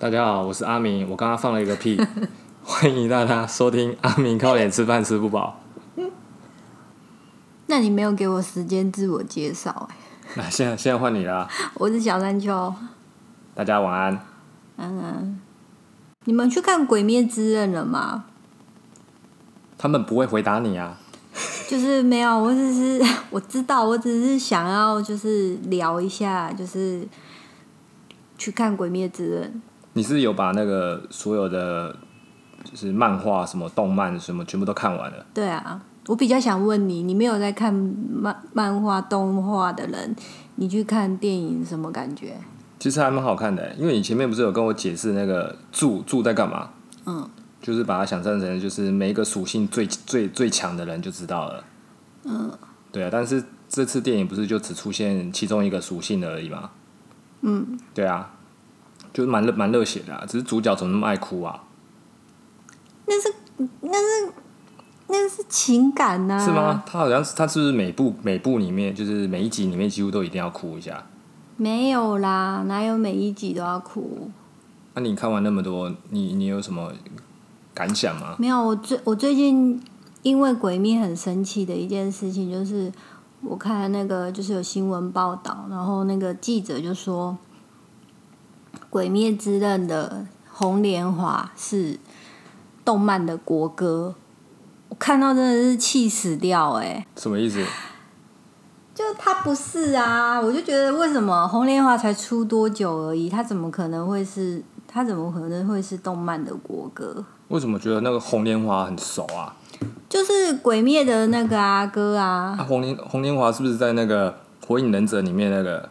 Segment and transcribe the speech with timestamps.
[0.00, 1.10] 大家好，我是阿明。
[1.10, 2.00] 我刚刚放了一个屁，
[2.62, 5.58] 欢迎大家收听阿明靠脸吃饭吃不饱。
[7.66, 9.96] 那你没有给我时间自我介绍哎、
[10.36, 12.72] 那现在现在换你啦，我是小山丘。
[13.56, 14.20] 大家晚安。
[14.76, 15.40] 嗯，
[16.26, 18.26] 你们去看《鬼灭之刃》了吗？
[19.76, 20.96] 他们不会回答你啊。
[21.68, 27.04] 就是没有，我只是 我知道，我只是想要就是聊一下，就是
[28.38, 29.52] 去看《鬼灭之刃》。
[29.98, 31.96] 你是有把那个所有的
[32.62, 35.26] 就是漫画、什么动漫、什么全部都看完了？
[35.34, 40.14] 对啊，我比较想问你，你没有在看漫漫画、动画的人，
[40.54, 42.36] 你去看电影什么感觉？
[42.78, 46.70] 其实还蛮好看的，因为你前面不是有跟我解释那个柱柱在干嘛？
[47.06, 47.28] 嗯，
[47.60, 51.64] 就是把它想象成就是每一个属性最最最强的人就知道了。
[52.22, 52.52] 嗯，
[52.92, 56.70] 对啊，但是这次电影不是就只出现其中一个属性的而已吗？
[57.40, 58.30] 嗯，对啊，
[59.12, 61.64] 就是蛮热蛮热血的啊，只是主角怎么那么爱哭啊？
[63.06, 63.34] 那是
[63.80, 64.32] 那是
[65.08, 66.82] 那是情感呐、是吗？？
[66.86, 71.06] 他好像是他是不是每部每部里面就是每一集里面几乎都一定要哭一下？
[71.56, 74.30] 没有啦，哪有每一集都要哭？
[74.94, 76.92] 那、你看完那么多，你你有什么
[77.72, 78.36] 感想吗？
[78.38, 79.80] 没有，我最我最近
[80.22, 82.92] 因为鬼灭很生气的一件事情，就是
[83.40, 87.36] 我看那个就是有新闻报道，然后那个记者就说，
[88.90, 91.98] 《鬼灭之刃》的红莲华是
[92.84, 94.14] 动漫的国歌，
[94.88, 97.64] 我看到真的是气死掉哎、什么意思？
[98.94, 104.62] 就他不是啊，我就觉得为什么红莲华才出多久而已，他怎么可能会是？
[104.90, 107.22] 他怎么可能会是动漫的国歌？
[107.48, 109.54] 为什么觉得那个红莲华很熟啊？
[110.08, 114.34] 就是鬼灭的那个啊歌啊啊，，红莲红莲华是不是在那个
[114.66, 115.88] 火影忍者里面那个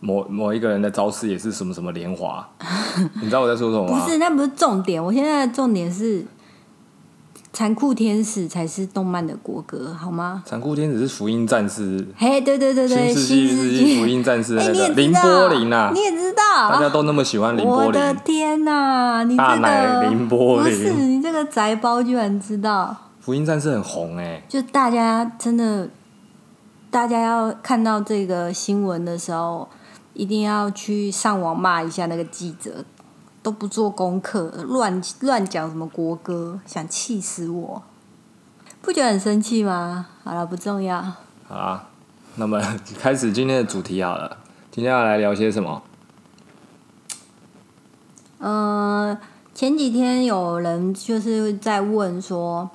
[0.00, 2.46] 某某一个人的招式也是什么什么莲华？
[3.20, 4.04] 你知道我在说什么吗？
[4.04, 5.02] 不是，那不是重点。
[5.02, 6.24] 我现在的重点是
[7.52, 10.42] 残酷天使才是动漫的国歌，好吗？
[10.46, 16.88] 残酷天使是福音战士，嘿，对对对对，新世新纪福，音战士的哎，那个凌你也知道波林啊你，也知道大家。
[16.88, 18.14] 都那么喜欢凌波我的。
[18.24, 22.96] 天哪，你这大奶个凌波不是林，你这个宅包居然知道？
[23.20, 25.88] 福音战士很红哎、就大家真的，
[26.90, 29.68] 大家要看到这个新闻的时候，
[30.14, 32.84] 一定要去上网骂一下那个记者，
[33.42, 37.82] 都不做功课，乱乱讲什么国歌，想气死我！
[38.82, 40.06] 不觉得很生气吗？
[40.24, 41.00] 好了，不重要。
[41.46, 41.88] 好啦，
[42.36, 42.60] 那么
[42.98, 44.38] 开始今天的主题好了。
[44.70, 45.82] 今天要来聊些什么？
[48.38, 49.18] 嗯、
[49.54, 52.70] 前几天有人就是在问说，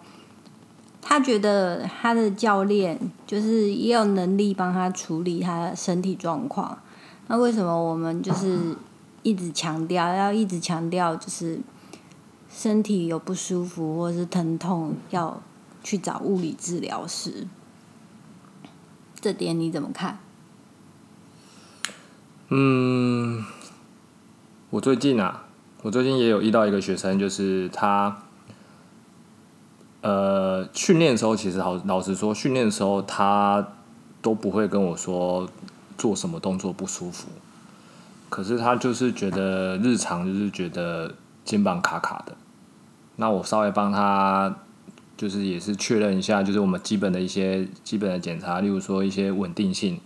[1.02, 6.78] 他觉得他的教练就是也有能力帮他处理他的身体状况，
[7.28, 8.76] 那为什么我们就是
[9.24, 11.60] 一直强调要一直强调就是
[12.50, 15.42] 身体有不舒服或是疼痛要
[15.84, 17.48] 去找物理治疗师？
[19.20, 20.20] 这点你怎么看？
[22.50, 23.44] 嗯，
[24.70, 25.46] 我最近啊，
[25.82, 28.22] 我最近也有遇到一个学生，就是他，
[30.02, 33.68] 呃，训练的时候，其实好老实说，训练的时候他
[34.22, 35.50] 都不会跟我说
[35.98, 37.28] 做什么动作不舒服，
[38.30, 41.14] 可是他就是觉得日常就是觉得
[41.44, 42.36] 肩膀卡卡的，
[43.16, 44.56] 那我稍微帮他。
[45.18, 49.98] 就是也是确认一下，就是我们基本的一些基本的检查，例如说一些稳定性，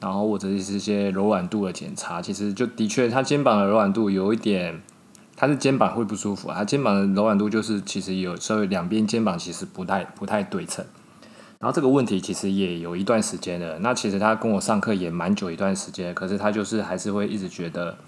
[0.00, 4.82] 然后或者是一些柔软度的检查，其实就的确他肩膀的柔软度有一点，
[5.36, 10.84] 他是肩膀会不舒服啊，他肩膀的柔软度就是其实有稍微两边肩膀其实不太不太对称，
[11.60, 17.98] 然后这个问题其实也有一段时间了，那其实他跟我上课也蛮久一段时间，可是他就是还是会一直觉得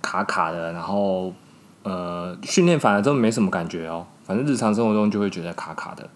[0.00, 1.34] 卡卡的，然后
[1.82, 6.08] 呃训练反而都没什么感觉哦，反正日常生活中就会觉得卡卡的。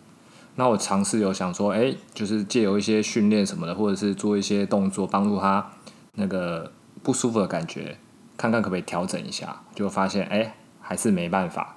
[0.55, 5.71] 那我尝试有想说，哎、就是借由一些训练什么的，或者是做一些动作，帮助他
[6.15, 6.73] 那个
[7.03, 7.99] 不舒服的感觉，
[8.39, 9.61] 看看可不可以调整一下。
[9.75, 11.77] 就发现，哎、还是没办法。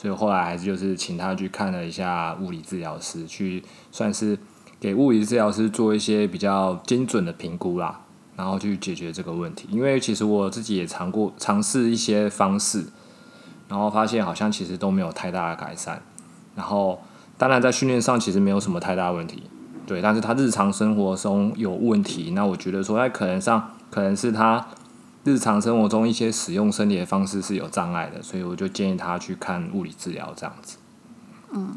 [0.00, 3.60] 所以后来还是就是请他去看了一下物理治疗师，去
[3.90, 4.38] 算是
[4.78, 8.02] 给物理治疗师做一些比较精准的评估啦，
[8.36, 9.66] 然后去解决这个问题。
[9.68, 12.84] 因为其实我自己也尝过尝试一些方式，
[13.68, 16.00] 然后发现好像其实都没有太大的改善。
[16.54, 17.02] 然后
[17.36, 19.42] 当然在训练上其实没有什么太大问题，
[19.84, 24.64] 对，但是他日常生活中有问题，那我觉得说在可能上可能是他
[25.28, 30.78] 日常生活中一些使用身体的方式是有障碍的，所以我就建议他去看物理治疗这样子。
[31.50, 31.76] 嗯，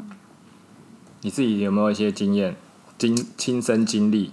[1.20, 2.56] 你自己有没有一些经验、
[2.96, 4.32] 经亲身经历？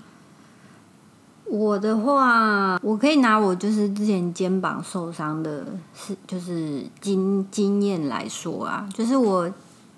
[1.46, 9.52] 我的话，我可以拿我就是之前肩膀受伤的是就是经经验来说啊，就是我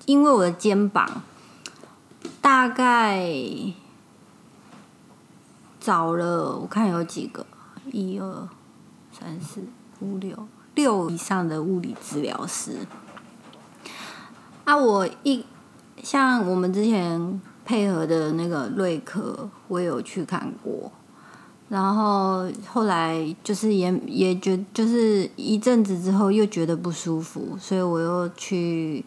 [0.06, 1.22] 因为我的肩膀
[2.40, 3.30] 大概
[5.80, 7.46] 找了我看有几个
[7.92, 8.48] 一二
[9.22, 9.62] 三四
[10.00, 10.36] 五六
[10.74, 12.80] 六以上的物理治疗师
[14.64, 15.46] 啊，我一
[16.02, 20.92] 像我们之前配合的那个瑞克，我有去看过。
[21.70, 29.06] 然后后来就是也也觉就是一阵子之后又觉得不舒服，所以我又去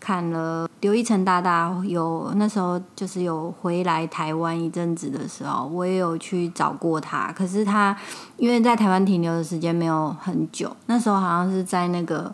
[0.00, 7.96] 看了刘一成大大有那时候就是有回来台湾一阵子的时候，我也有去找过他，可是他
[8.36, 12.30] 因为在台湾停留的时间没有很久，那时候好像是在那个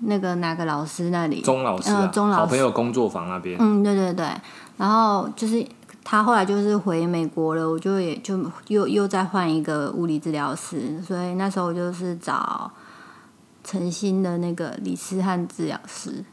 [0.00, 4.26] 那个哪个老师那里，钟老师、啊，钟老师好朋友工作坊那边，嗯，对对对，
[4.76, 5.64] 然后就是。
[6.02, 8.36] 他后来就是回美国了，我就也就
[8.66, 12.68] 又又再换一个物理治疗师，所以那时候就是找
[13.62, 16.24] 诚心的那个李思翰治疗师，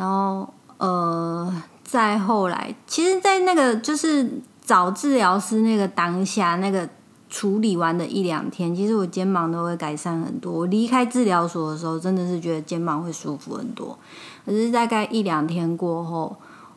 [0.00, 0.48] 然后
[0.78, 6.88] 呃，再后来，其实，在那个就是找治疗师那个当下，那个
[7.28, 10.50] 处理完的一两天，其实我肩膀都会改善很多。
[10.50, 13.98] 我离开治疗所的时候，真的是觉得肩膀会舒服很多，
[14.46, 16.34] 可是大概一两天过后。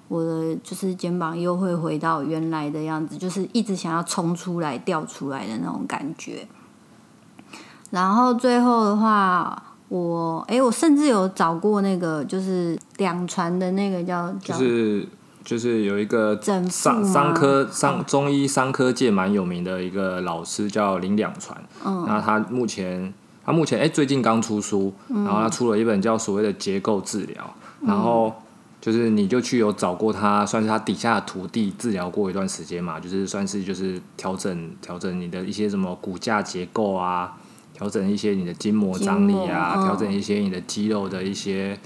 [0.09, 6.45] 我的就是肩膀又会回到原来的样子，就是一直想要冲出来、掉出来的那种感觉。
[7.89, 15.07] 然后最后的话，我哎，我甚至有找过那个就是两传的那个叫，就是
[15.45, 16.67] 就是有一个商
[17.03, 23.13] 商科商中医商科界蛮有名的一个老师叫林两传，嗯，那他目前
[23.45, 27.53] 他目前哎最近刚出书，然后他出了一本叫所谓的结构治疗，
[27.85, 28.33] 然后。
[28.83, 37.37] 就是你就去有找过他，算是他底下的徒弟治疗过一段时间嘛，就是算是就是调整调整你的一些什么骨架结构啊，
[37.73, 41.77] 调整一些你的筋膜张力啊，调整一些你的肌肉的一些，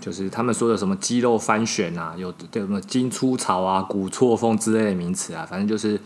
[0.00, 6.00] 就是他们说的什么肌肉翻旋啊，有什么筋粗槽啊、骨错缝之类的名词啊，反正就是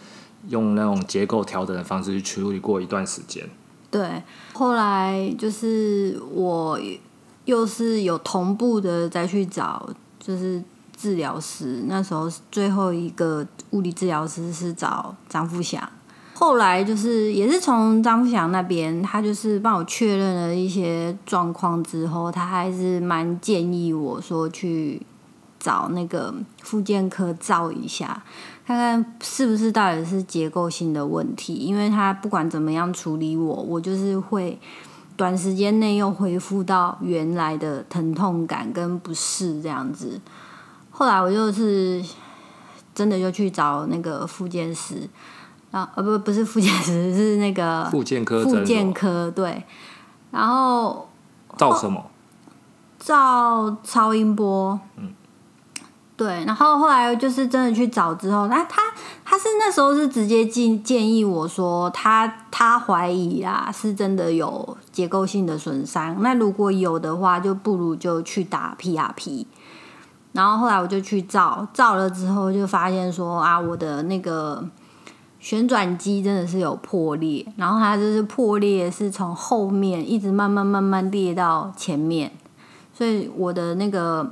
[0.49, 3.49] 用那种结构调整的方式去处理过一段时间。
[3.91, 4.23] 对，
[4.53, 6.79] 后来就是我。
[7.47, 9.89] 又是有同步的再去找，
[10.19, 10.61] 就是
[10.97, 11.85] 治疗师。
[11.87, 15.89] 那时候最后一个物理治疗师是找张富祥。
[16.39, 25.01] 后来就是也是从张富祥那边，他就是帮我确认了一些状况之后，他还是蛮建议我说去
[25.59, 28.23] 找那个复健科照一下，
[28.67, 31.55] 看看是不是到底是结构性的问题。
[31.55, 34.59] 因为他不管怎么样处理我，我就是会。
[35.17, 40.21] 短时间内又恢复到原来的疼痛感跟不适这样子，
[40.91, 42.05] 后来我就是
[42.95, 45.09] 真的就去找那个复健师
[45.77, 49.63] 啊，呃不不是复健师是那个复健科复健科对，
[50.31, 51.09] 然后
[51.57, 52.03] 照什么？
[52.99, 54.81] 照超音波。
[54.97, 55.13] 嗯。
[56.17, 58.81] 对，然后后来就是真的去找之后，那他
[59.23, 66.17] 他是那时候是直接建建议我说，他他怀疑啊，是真的有结构性的损伤。
[66.23, 69.45] 那如果有的话，就不如就去打 PRP。
[70.33, 74.67] 然后后来我就去照，照了之后就发现说啊，我的那个
[75.47, 82.33] 旋转肌真的是有破裂，然后它就是破裂是从后面一直慢慢慢慢裂到前面，
[82.93, 84.29] 所以我的那个。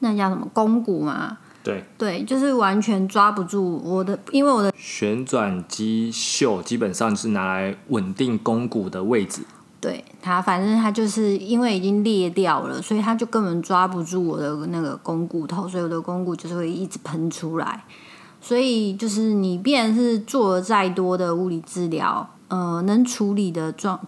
[0.00, 1.38] 那叫什么肱骨嘛？
[1.62, 9.42] 对对，就是完全抓不住我的，因为我的旋转肌袖基本上是拿来稳定肱骨的位置。
[9.80, 17.84] 对它，反正它就是因为已经裂掉了，所以它就根本抓不住我的那个肱骨头，所以我的肱骨就是会一直喷出来。
[18.42, 23.98] 所以就是你，必然是做了再多的物理治疗，呃，能处理的状，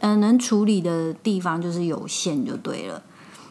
[0.00, 3.00] 呃，能处理的地方就是有限，就对了。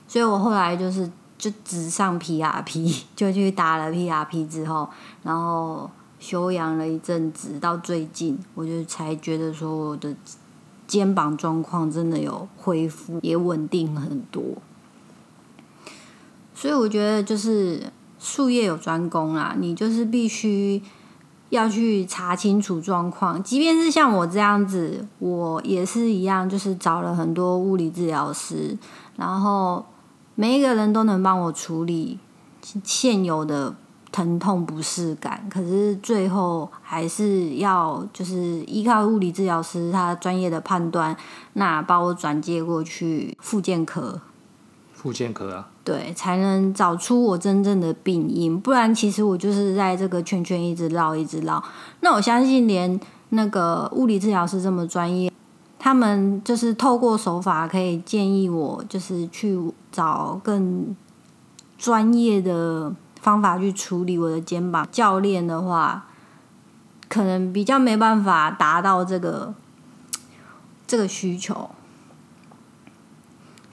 [0.07, 1.10] 所以我后来就是。
[1.41, 4.88] 就只上 PRP， 就去打了 PRP 之后，
[5.24, 10.15] 然后休养了一阵子，到最近我就才觉得说我的
[10.86, 14.43] 肩膀状况真的有恢复，也稳定很多。
[16.53, 17.91] 所以我觉得就是
[18.22, 20.82] 术业有专攻啦，你就是必须
[21.50, 23.44] 要去查清楚状况。
[23.44, 28.78] 即便是像我这样子，我也是一样，就是找了很多物理治疗师，
[29.18, 29.84] 然后。
[30.34, 32.18] 每一个人都能帮我处理
[32.84, 33.75] 现有的
[34.13, 41.16] 疼痛不适感，可是最后还是要就是依靠物理治疗师他专业的判断，
[41.54, 44.22] 那把我转接过去复健科。
[44.94, 45.71] 复健科啊？
[45.84, 48.60] 对，才能找出我真正的病因。
[48.60, 51.64] 不然，其实我就是在这个圈圈一直绕，一直绕。
[52.02, 55.32] 那我相信，连那个物理治疗师这么专业，
[55.80, 59.60] 他们就是透过手法可以建议我，就是去
[59.92, 60.96] 找更
[61.80, 64.88] 专业的方法去处理我的肩膀。
[64.92, 66.06] 教练的话，
[67.10, 69.56] 可能比较没办法达到这个
[70.86, 71.72] 这个需求。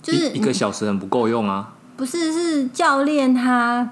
[0.00, 1.74] 就是一个小时很不够用啊。
[1.98, 3.90] 不是，是教练他，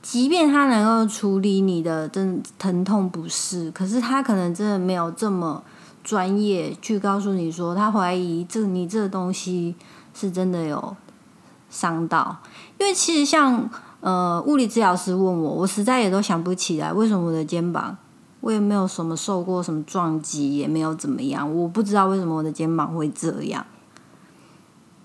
[0.00, 5.60] 即便他能够处理你的真疼痛不适，可是他可能真的没有这么
[6.04, 9.74] 专业去告诉你说，他怀疑这你这东西
[10.14, 10.96] 是真的有
[11.68, 12.36] 伤到。
[12.78, 17.96] 因为其实像呃物理治疗师问我，我实在也都想不起来为什么我的肩膀，
[18.42, 23.66] 我也没有什么受过什么撞击，也没有怎么样，我不知道为什么我的肩膀会这样。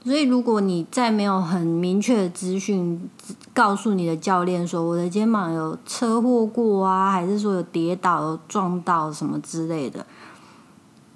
[0.05, 3.09] 所以，如果你再没有很明确的资讯
[3.53, 10.05] 告诉你的教练说我的肩膀有车祸过啊，还是说有跌倒、撞到什么之类的，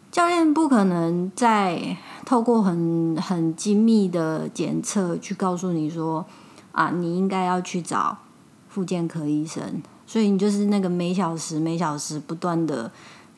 [0.09, 6.25] 教练不可能再透过很很精密的检测去告诉你说
[6.71, 8.17] 啊，你应该要去找
[8.69, 9.83] 复健科医生。
[10.05, 12.89] 所以你就是那个每小时每小时不断的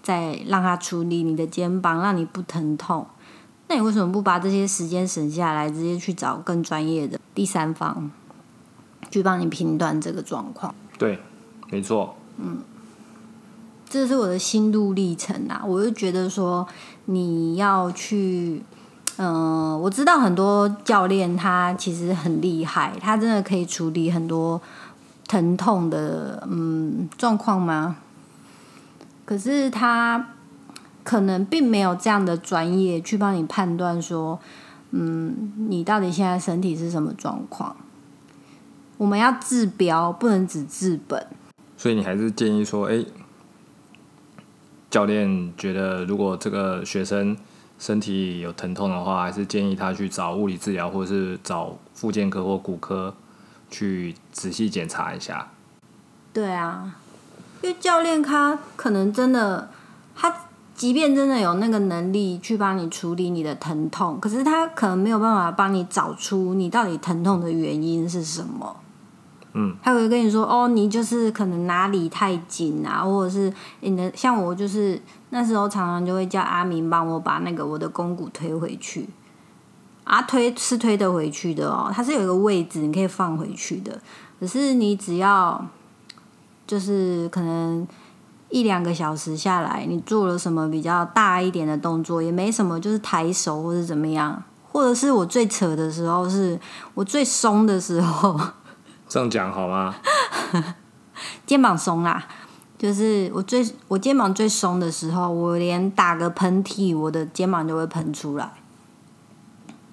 [0.04, 3.08] 在让他处理你的肩膀，让你不疼痛。
[3.72, 8.10] 那你为什么不把这些时间省下来，直接去找更专业的第三方，
[9.12, 10.74] 去帮你评断这个状况？
[10.98, 11.20] 对，
[11.70, 12.16] 没错。
[12.38, 12.64] 嗯，
[13.88, 15.64] 这是我的心路历程啊！
[15.64, 16.68] 我就觉得说，
[17.06, 18.64] 你要去，
[19.18, 24.60] 嗯，我知道很多教练他其实很厉害，他真的可以处理很多
[25.28, 27.98] 疼痛的嗯状况吗？
[29.26, 30.30] 可是他。
[31.10, 34.40] 可能并没有这样的专业去帮你判断说，
[34.92, 37.76] 嗯，你到底现在身体是什么状况？
[38.96, 41.26] 我们要治标，不能只治本。
[41.76, 43.04] 所以你还是建议说，哎，
[44.92, 47.36] 教练觉得如果这个学生
[47.80, 53.16] 身体有疼痛的话，还是建议他去找物理治疗，或者是找复健科或骨科
[53.72, 55.48] 去仔细检查一下。
[56.32, 56.98] 对啊，
[57.64, 59.72] 因为教练他可能真的
[60.16, 60.46] 他。
[60.80, 68.78] 即便真的有那个能力去帮你处理你的疼痛，可是他可能没有办法帮你找出你到底疼痛的原因是什么。
[69.52, 79.10] 嗯，他会跟你说：“哦，你就是可能哪里太紧啊，或者是你的像我就是那时候常常就会叫阿明帮我把那个我的肱骨推回去。
[80.06, 84.00] 啊，推是推得回去的哦，它是有一个位置你可以放回去的，
[84.40, 85.68] 可是你只要
[86.66, 87.86] 就是可能。”
[88.50, 92.20] 一两个小时下来，你做了什么比较大一点的动作？
[92.22, 94.42] 也没什么，就是抬手或者怎么样，
[94.72, 96.60] 或者是我最扯的时候，是
[96.96, 98.40] 我最松的时候。
[99.08, 99.96] 这样讲好吗？
[101.46, 102.26] 肩膀松啦，
[102.78, 108.52] 就是我最我肩膀最松的时候，我连打个喷嚏，我的肩膀就会喷出来。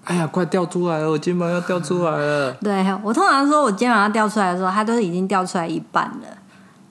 [0.04, 1.10] 哎呀，快掉出来了！
[1.10, 2.52] 我肩膀要掉出来了。
[2.62, 6.38] 对我通常说我肩膀要掉出来的时候，它都已经掉出来一半了，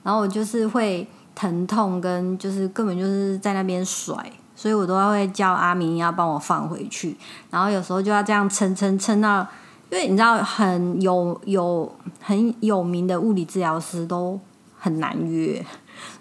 [0.04, 1.10] 然后我就是会。
[1.36, 4.16] 疼痛跟就是根本就是在那边甩，
[4.56, 7.18] 所以我都会叫阿明要帮我放回去，
[7.52, 9.46] 然后有时候就要这样撑撑撑到，
[9.90, 14.40] 因为你知道很有有很有名的物理治疗师都
[14.80, 15.64] 很难约，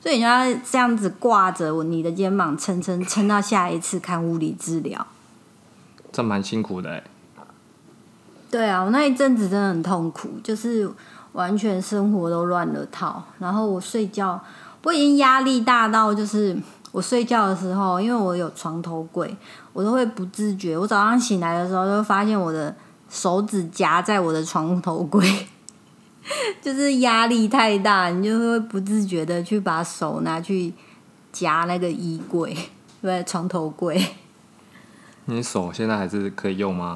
[0.03, 5.07] 所以你要这样子挂着你的肩膀撑撑撑到下一次看物理治疗，
[6.11, 7.05] 这蛮辛苦的哎。
[8.51, 10.91] 对啊，我那一阵子真的很痛苦，就是
[11.33, 14.43] 完全生活都乱了套，然后我睡觉。
[14.85, 16.57] 我已经压力大到，就是
[16.93, 19.35] 我睡觉的时候，因为我有床头柜，
[19.73, 20.79] 我都会不自觉。
[20.79, 22.75] 我早上醒来的时候，就发现我的
[23.09, 25.49] 手指夹在我的床头柜，
[26.61, 30.73] 就是压力太大，你就会不自觉的去把手拿去
[31.33, 32.57] 夹那个衣柜，
[33.01, 34.01] 对，床头柜。
[35.25, 36.95] 你手现在还是可以用吗？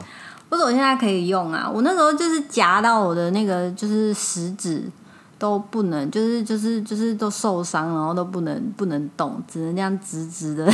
[0.50, 4.90] 我手现在可以用啊，我那时候就是夹到我的那个就是食指。
[5.38, 10.64] 都不能，就是就是就是都受伤，然后都不能不能动，只能这样直直的，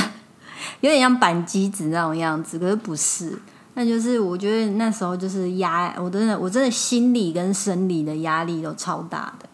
[0.81, 2.59] 有点像板机子那种样子。
[2.59, 3.39] 可是不是，
[3.75, 9.47] 那就是我觉得那时候就是压，我真的我真的心理跟生理的压力都超大的。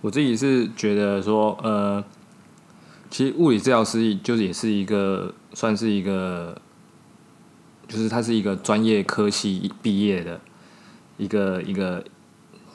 [0.00, 2.04] 我自己是觉得说，呃，
[3.10, 6.56] 其实物理治疗师就是也是一个算是一个，
[7.88, 10.40] 就是他是一个专业科系毕业的
[11.18, 12.04] 一个一个。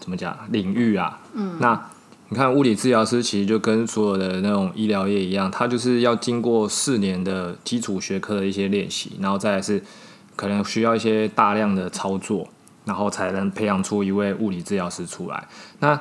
[0.05, 1.19] 怎么讲领域啊？
[1.33, 1.89] 嗯，那
[2.29, 9.83] 你看物理治疗师其实就跟所有的那种医疗业一样，他就是要经过四年的基础学科的一些练习，然后再是
[10.35, 12.47] 可能需要一些大量的操作，
[12.85, 15.47] 然后才能培养出一位物理治疗师出来。
[15.79, 15.99] 那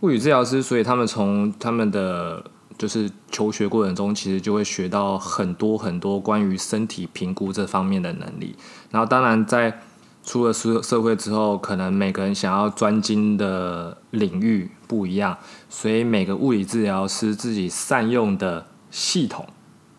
[0.00, 2.42] 物理治疗师，所以他们从他们的
[2.76, 8.56] 就是求学过程中，其实就会学到很多很多关于身体评估这方面的能力。
[8.90, 9.80] 然后，当然在
[10.24, 15.36] 出了社社会之后，可能每个人想要专精的领域不一样，
[15.68, 19.46] 所以每个物理治疗师自己善用的系统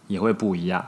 [0.07, 0.83] 也会不一样。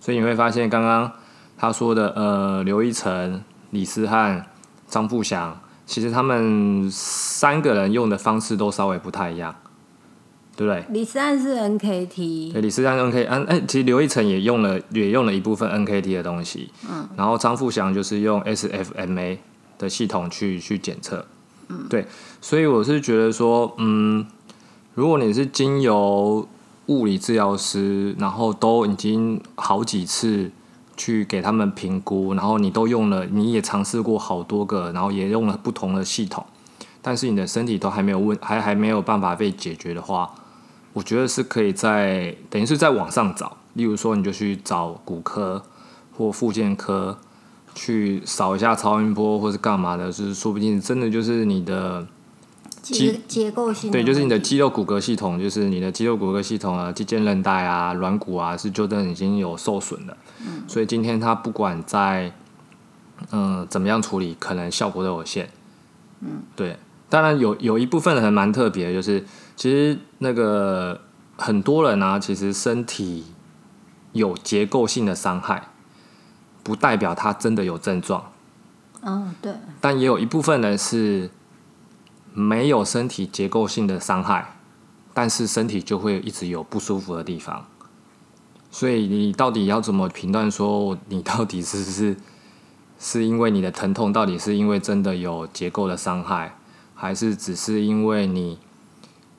[0.00, 1.12] 所以你会发现，刚刚
[1.56, 4.46] 他说的，呃，刘一成、李思翰、
[4.88, 9.54] 张富祥，其实他们三个人用的方式都稍微不太一样，
[10.60, 10.84] 对不对？
[10.90, 19.38] 李斯安是 NKT，对，李思翰 NK，嗯，哎，其实刘一成也用了，也用了一部分 NKT 的东西，嗯，然后张富祥就是用 SFMA
[19.78, 21.24] 的系统去去检测，
[21.68, 22.04] 嗯，对，
[22.42, 24.26] 所以我是觉得说，嗯，
[24.92, 26.46] 如果你是经由
[26.88, 30.50] 物理治疗师，然后都已经好几次
[30.94, 36.44] 去给他们评估，然后你都用了，你也尝试过好多个，然后也用了不同的系统，
[37.00, 40.30] 但是你的身体都还没有问，还还没有办法被解决的话，
[40.92, 45.62] 我觉得是可以在等于是在网上找，例如说你就去找骨科
[46.16, 47.18] 或复健科
[47.74, 52.06] 去扫一下超音波或是干嘛的，就是说不定真的就是你的。
[52.82, 60.16] 肌结构性对，就是你的肌肉骨骼系统，就是你的肌肉骨骼系统啊，肌腱韧带啊、软骨啊，是就真的已经有受损了。
[60.40, 62.32] 嗯，所以今天它不管在
[63.32, 65.50] 嗯怎么样处理，可能效果都有限。
[66.20, 66.78] 嗯，对。
[67.10, 69.22] 当然有有一部分人蛮特别，就是
[69.56, 71.02] 其实那个
[71.36, 73.26] 很多人啊，其实身体
[74.12, 75.68] 有结构性的伤害，
[76.62, 78.32] 不代表他真的有症状。
[79.02, 79.52] 嗯，对。
[79.82, 81.28] 但也有一部分人是。
[82.32, 84.54] 没有身体结构性的伤害，
[85.12, 87.66] 但是身体就会一直有不舒服的地方。
[88.70, 92.16] 所以你到底要怎么评断说你到底是不是
[93.00, 96.56] 是因为你的疼痛，到底是因为真的有结构的伤害，
[97.00, 98.58] 还是只是因为你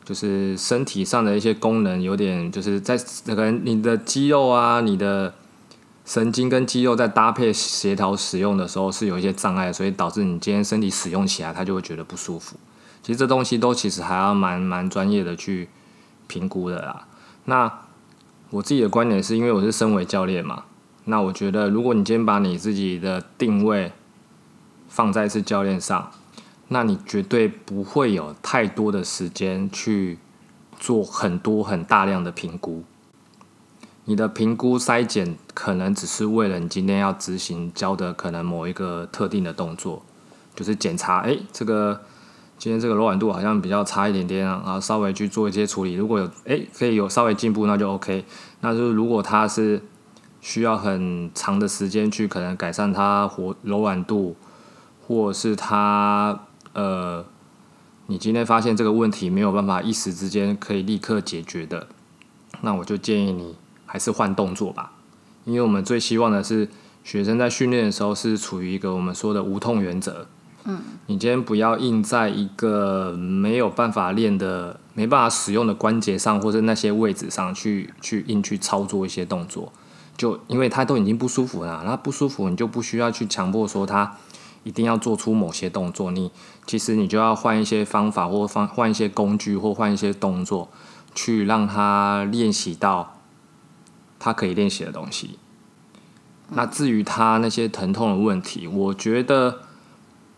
[0.03, 5.35] 就是身体上的一些功能有点就是在那个你的肌肉啊、你的
[6.03, 12.57] 神经跟肌肉在搭配协调使用的时候是有一些障碍，所以导致你今天身体使用起来，它就会觉得不舒服。
[13.03, 15.69] 其实这东西都其实还要蛮蛮专业的去
[16.25, 17.07] 评估的啦。
[17.45, 17.71] 那
[18.49, 20.63] 我自己的观点是因为我是身为教练嘛，
[21.05, 23.91] 那我觉得如果你今天把你自己的定位
[24.89, 26.11] 放在是教练上，
[26.73, 30.17] 那你绝对不会有太多的时间去
[30.79, 32.83] 做很多很大量的评估。
[34.05, 40.01] 你的评估筛检可能只是为了你今天要执行教的可能某一个特定的动作，
[40.55, 42.01] 就是检查哎这个。
[42.57, 45.93] 今天这个柔软度好像比较差一点点啊，然后稍微去做一些处理。
[45.93, 48.23] 如果有诶可以有稍微进步，那就 OK。
[48.59, 49.81] 那就是如果它是
[50.41, 54.35] 需要很长的时间去可能改善它活柔软度，
[55.07, 56.39] 或是它
[56.73, 57.25] 呃，
[58.07, 61.87] 你今天发现这个问题没有办法一时之间可以立刻解决的，
[62.61, 63.55] 那我就建议你
[63.85, 64.93] 还是换动作吧。
[65.45, 66.69] 因为我们最希望的是
[67.03, 70.27] 学生在训练的时候是处于一个我们说的无痛原则。
[70.65, 79.73] 嗯，你今天不要硬在一个没有办法练的、没办法使用的关节上，或者那些位置上去去硬去操作一些动作，
[80.15, 84.15] 就因为他都已经不舒服了，那不舒服你就不需要去强迫说他
[84.63, 86.31] 一定要做出某些动作，你
[86.65, 90.69] 其实你就要换一些方法，或换换一些工具，或换一些动作，
[91.13, 93.17] 去让他练习到
[94.19, 95.39] 他可以练习的东西。
[96.49, 99.59] 那至于他那些疼痛的问题，我觉得。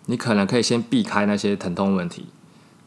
[0.05, 2.27] 你可能可以先避开那些疼痛问题，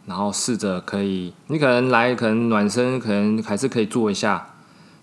[0.04, 4.48] 然后试着可以，你可能来可能暖身，可能还是可以做一下，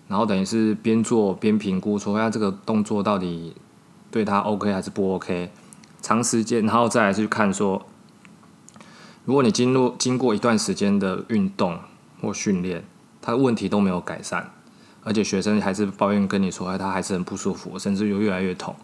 [0.06, 3.52] 然后等于是边做边评估，说一下这个动作到底
[4.12, 5.50] 对他 OK 还是不 OK，
[6.04, 7.86] 长时间，然后再来去看说，
[9.24, 11.78] 如果你经过经过一段时间的运动
[12.20, 12.84] 或训练，
[13.22, 14.52] 他的问题都没有改善，
[15.02, 18.76] 而且学生还是抱怨跟你说，哎，他还是很不舒服，甚至又越来越痛。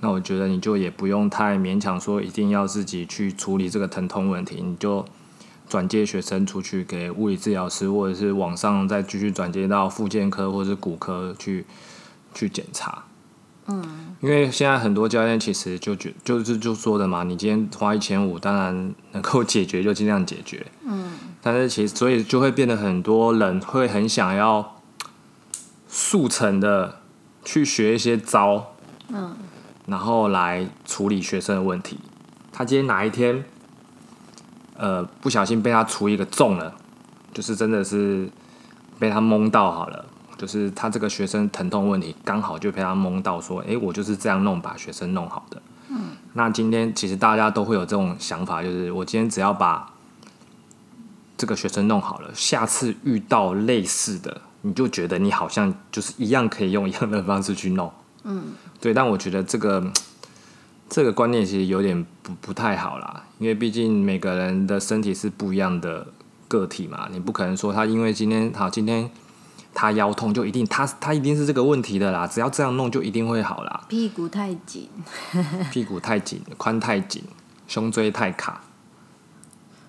[0.00, 5.04] 那我觉得你就也不用太勉强说一定要自己去处理这个疼痛问题，你就
[5.68, 11.66] 转接学生出去给物理治疗师，或者是网上再继续转接到复健科或者是骨科去
[12.32, 13.04] 去检查。
[13.66, 20.66] 嗯，因为现在很多教练其实就觉就是就说的嘛，你今天花一千五，当然能够解决就尽量解决。
[20.84, 24.80] 嗯，但是其实所以就会变得很多人会很想要
[25.88, 27.00] 速成的
[27.44, 28.74] 去学一些招。
[29.08, 29.36] 嗯。
[29.84, 31.98] 然后来处理学生的问题。
[32.52, 33.44] 他今天哪一天，
[34.76, 36.72] 呃，不小心被他处一个中了，
[37.34, 38.30] 就是真的是
[39.00, 40.06] 被他蒙到好了。
[40.42, 46.00] 就是他这个学生疼痛问题刚好就被他蒙到，说：“哎，我就是这样弄把学生弄好的。”嗯。
[46.32, 49.92] 那今天其实大家都会有这种想法，就是我今天只要把
[51.38, 57.92] 这个学生弄好了，下次遇到类似的，你就觉得你好像就是一样可以用一样的方式去弄。
[58.24, 58.42] 嗯，
[58.80, 58.92] 对。
[58.92, 59.92] 但我觉得这个
[60.88, 66.08] 这个观念其实有点不不太好啦，因为毕竟每个人的身体是不一样的
[66.48, 69.08] 个体嘛，你不可能说他因为今天好今天。
[69.74, 73.84] 他腰痛就一定他他一定是这个问题的啦，只要这样弄就一定会好啦。
[73.88, 74.88] 屁股太紧，
[75.72, 77.24] 屁股太紧，髋太紧，
[77.66, 78.60] 胸椎太卡。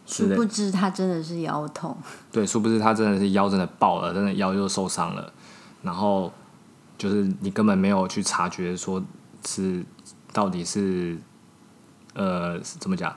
[0.06, 1.96] 殊不知他真的是腰痛。
[2.32, 5.32] 对，殊不知他真的是腰真的爆了，真的腰又受伤了。
[5.82, 6.32] 然后
[6.98, 9.04] 就是你根本没有去察觉，说
[9.46, 9.84] 是
[10.32, 11.18] 到底是
[12.14, 13.16] 呃怎么讲？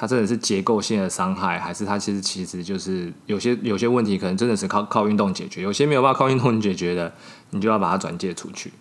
[0.00, 7.12] 它真的是结构性的伤害，还是它其实其实就是有些有些问题可能真的是靠靠运动解决，有些没有办法靠运动解决的，
[7.50, 8.72] 你就要把它转介出去。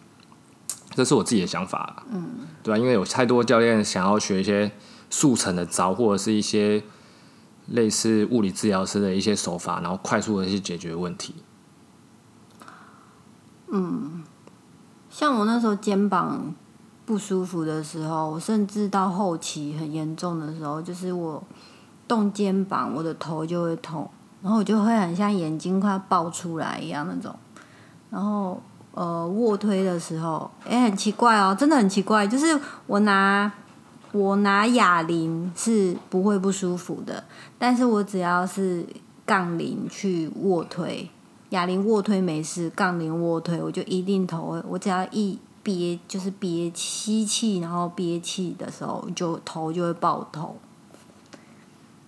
[0.91, 2.77] 这是我自己的想法，嗯，对吧？
[2.77, 4.71] 因为有太多教练想要学一些
[5.09, 6.81] 速成的招，或者是一些
[7.67, 11.35] 类似物理治疗师的一些手法，然后快速的去解决问题。
[13.73, 14.23] 嗯，
[15.09, 16.55] 像我那时候肩膀。
[17.09, 21.43] 不舒服的时候，我甚至到后期很严重的时候，就是我
[22.07, 24.07] 动肩膀，我的头就会痛，
[24.43, 27.35] 然后我就会很像眼睛快要爆出来一样那种。
[28.11, 28.61] 然后
[28.93, 32.45] 呃，卧推的时候，哎，很奇怪哦，真的很奇怪，就是
[32.85, 33.51] 我拿
[34.11, 37.23] 我拿哑铃是不会不舒服的，
[37.57, 38.85] 但是我只要是
[39.25, 41.09] 杠铃去卧推，
[41.49, 45.39] 哑铃卧推没事，杠铃卧推我就一定头，我只要一。
[45.63, 50.57] 憋就是憋吸气，然后憋气的时候就头就会爆头。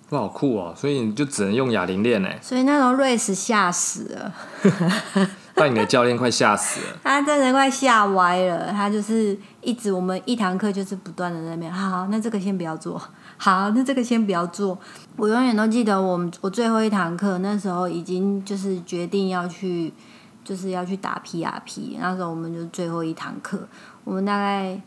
[0.10, 0.74] 哇，好酷哦！
[0.76, 2.28] 所以你就只能用哑铃练呢。
[2.42, 4.34] 所以那时候瑞斯吓死了，
[5.56, 7.00] 把你的教练快吓死了。
[7.02, 13.02] 他真的快吓歪了，他就是一直我们一堂课就是不断的在那边，好，那这个先不要做，
[13.38, 14.78] 好，那这个先不要做。
[15.16, 19.94] 我永远都记得，我们我最后一堂课那时候已经就是决定要去。
[20.43, 23.67] 就是要去打 P.R.P，那时候我们就最后一堂课，
[24.04, 24.82] 我们大概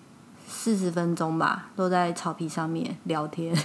[0.47, 3.57] 四十分钟吧，都在草皮上面聊天，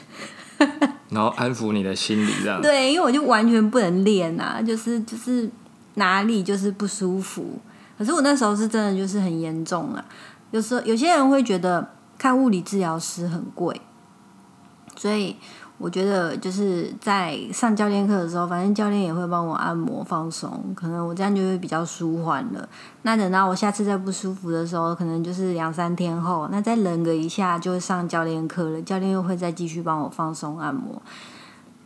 [1.10, 5.49] 然后安抚你的心理，这样对，因为我就完全不能练啊，就是就是
[5.95, 7.60] 哪里就是不舒服，
[7.97, 10.06] 可是我那时候是真的就是很严重啊，
[10.52, 13.82] 有时候有些人会觉得看物理治疗师很贵，
[14.95, 15.36] 所以。
[15.80, 22.68] 我觉得就是在上教练课的时候，反正教练也会帮我按摩放松，可能我这样就会比较舒缓了。
[23.04, 31.02] 那等到我下次再不舒服的时候，可能就是两三天后，那再忍个一下就上教练课了，教练又会再继续帮我放松按摩。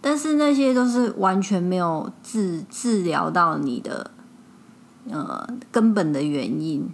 [0.01, 4.11] 但是那些都是完全没有治治疗到你的
[5.09, 6.91] 呃根本的原因。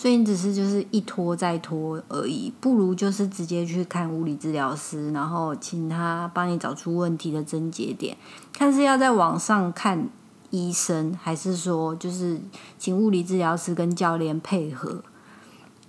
[0.00, 8.16] 所以你只是就是一拖再拖而已，不如就是直接去看物理治疗师，然后请他帮你找出问题的症结点，
[8.50, 10.08] 看是要在网上看
[10.48, 12.40] 医生，还是说就是
[12.78, 15.02] 请物理治疗师跟教练配合，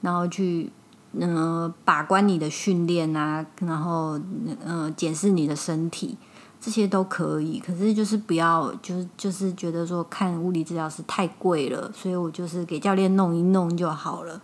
[0.02, 0.70] 然后去
[1.14, 4.20] 嗯把关你的训练啊，然后
[4.66, 6.18] 嗯检视你的身体。
[6.64, 14.40] 这些都可以，可是就是不要，就是就是觉得说看物理治疗师太贵了，所以我就是给教练弄一弄就好了。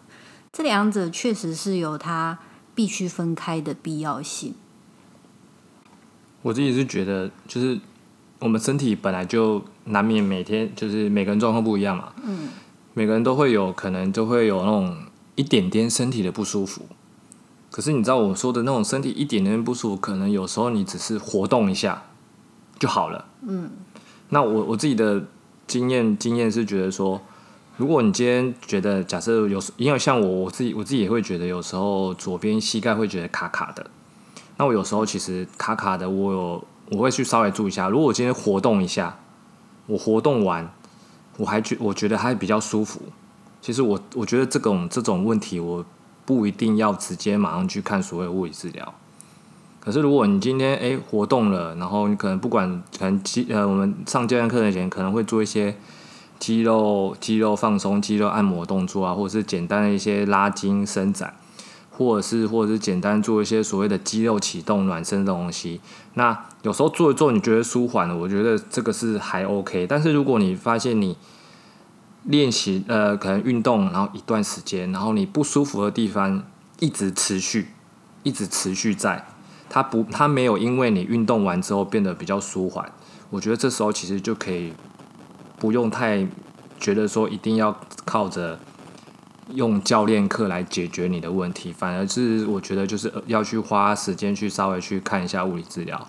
[0.51, 2.39] 这两者确实是有它
[2.73, 4.55] 必须分开的必要性。
[6.41, 7.79] 我自己是觉得，就是
[8.39, 12.49] 我们身体本来就难免每天就是每个人状况不一样嘛，嗯，
[12.95, 14.97] 每个人都会有可能都会有那种
[15.35, 16.81] 一点点身体的不舒服。
[17.69, 22.01] 可是你知道我说的那种身体一点点不舒服，可能有时候你只是活动一下
[22.79, 23.25] 就好了。
[23.41, 23.69] 嗯，
[24.29, 25.23] 那我我自己的
[25.65, 27.21] 经验经验是觉得说，
[27.77, 33.89] 如果你今天觉得假设有，因为像我我自己我自己也会觉得有时候左边膝盖会觉得卡卡的，
[34.57, 37.89] 那我有时候其实卡卡的，我有我会去稍微注意一下。
[37.89, 39.17] 如果我今天活动一下，
[39.85, 40.71] 我活动完，
[41.37, 43.01] 我还觉我觉得还比较舒服。
[43.61, 45.85] 其实我我觉得这种这种问题我。
[46.27, 48.93] 不一定要直接马上去看所谓物理治疗，
[49.87, 55.77] 可是如果你今天诶活动了，然后你可能不管可能肌呃我们上教练课之前可能会做一些
[56.37, 61.33] 肌肉肌肉放松、肌肉按摩动作啊，或者是简单的一些拉筋伸展，
[61.89, 65.79] 或者是或者是简单做一些所谓的肌肉启动暖身的东西。
[66.15, 69.87] 那有时候做一做你觉得舒缓了，我觉得这个是还 OK。
[69.87, 71.15] 但是如果你发现你
[72.23, 76.43] 练习呃，可能运动，然后一段时间，然后你不舒服的地方
[76.81, 77.67] 一直持续，
[78.23, 79.25] 一直持续在，
[79.69, 82.91] 它不，它没有因为你运动完之后变得比较舒缓。
[83.29, 84.73] 我觉得这时候其实就可以
[85.59, 86.25] 不用太
[86.79, 88.57] 觉得说一定要靠着
[89.53, 96.07] 用教练课来解决你的问题，反而是我觉得就是要去花时间去稍微去看一下物理治疗，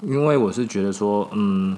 [0.00, 1.76] 因为我是觉得说，嗯，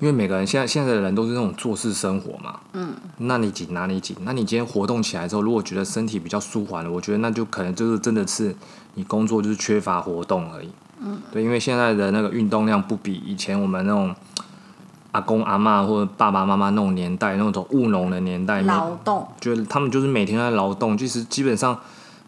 [0.00, 4.16] 因为每个人现在现在的人都是那种做事生活嘛，嗯，那你紧哪里紧？
[4.22, 8.54] 那你今天活动起来之后，如果觉得身体比较舒缓了，我觉得那就可能就是真的是
[8.98, 10.68] 你工作就是缺乏活动而已，
[11.00, 14.14] 嗯，对，因为现在的那个运动量不比以前我们那种。
[15.12, 20.96] 阿公阿妈或者爸爸妈妈那种年代，那种务农的年代，劳动，就是他们就是每天在劳动。
[20.98, 21.76] 其实基本上，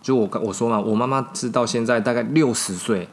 [0.00, 3.06] 就我我说嘛，我妈妈是到现在大概六十岁，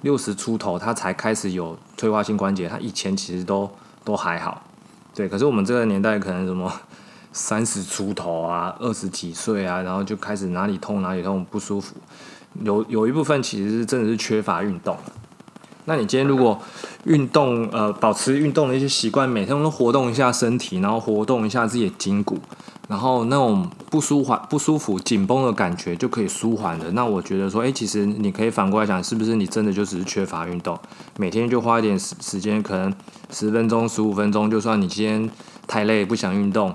[0.00, 2.66] 六十出头，她才开始有退化性关节。
[2.66, 3.70] 她以前其实都
[4.04, 4.62] 都还好，
[5.14, 5.28] 对。
[5.28, 6.72] 可是我们这个年代可能什么
[7.30, 11.94] 三十出头啊，二十几岁啊，然后就开始哪里痛哪里痛不舒服。
[12.64, 14.96] 有有一部分其实是真的是缺乏运动。
[15.86, 16.60] 那你今天如果
[17.04, 22.38] 运动，呃，保持运动的一些习惯，每天都活动一下身体，然后活动一下自己的筋骨，
[22.86, 26.92] 然后那种不舒缓、不舒服、紧绷的感觉就可以舒缓的。
[26.92, 30.78] 那我觉得说，哎，其实你可以反过来讲，是不是你真的就只是缺乏运动？
[31.16, 32.92] 每天就花一点时时间，可能
[33.32, 35.28] 十分钟、十五分钟，就算你今天
[35.66, 36.72] 太累不想运动，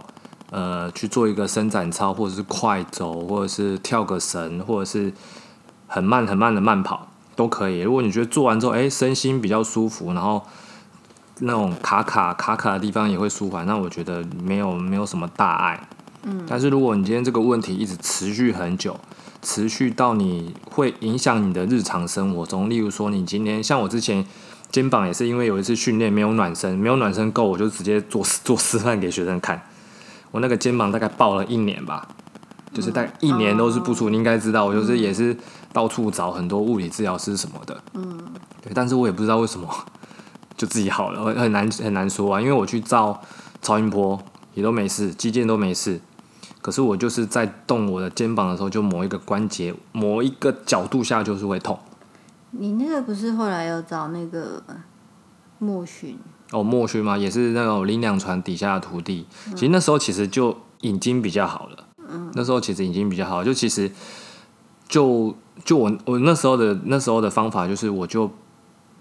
[0.50, 5.14] 呃，去做一个伸展操，或者是快走，或者是跳个绳，或者是
[5.88, 7.08] 很慢很慢的慢跑。
[7.38, 7.82] 都可以。
[7.82, 10.41] 如果你觉得做完之后，哎，身心比较舒服，然后
[11.39, 15.86] 那种卡卡卡卡的地方也会舒缓，那我觉得没有没有什么大碍。
[16.24, 16.45] 嗯。
[16.48, 18.98] 但是如果你今天这个问题一直持续很久，
[19.41, 24.26] 持续到你会影响你的日常生活中，例如说你今天像我之前
[24.71, 29.62] 肩膀也是因为有一次训练没有暖身，没有暖身够，我就直接做 做示范给学生看。
[30.32, 32.08] 我那个肩膀大概抱了一年吧，
[32.74, 34.10] 就是大概一年都是不舒服。
[34.10, 35.36] 你应该知道，我就是也是。
[35.76, 38.18] 到处找很多物理治疗师什么的，嗯，
[38.62, 39.70] 对，但是我也不知道为什么
[40.56, 42.40] 就自己好了，很难很难说啊。
[42.40, 43.22] 因为我去照
[43.62, 44.18] 超音波
[44.54, 46.00] 也都没事，肌腱都没事，
[46.62, 51.78] 可是我就是在动我的肩膀的时候，就某一个关节、某一个角度下就是会痛。
[52.52, 54.64] 你那个不是后来有找那个
[55.60, 56.18] 莫勋？
[56.54, 59.28] 哦，莫勋吗，也是那种林两船底下的徒弟。
[59.52, 63.92] 其实那时候其实就已经比较好了，嗯，那时候其实已经比较好，就其实
[64.88, 65.36] 就。
[65.63, 68.30] 就我我那时候的那时候的方法就是，我就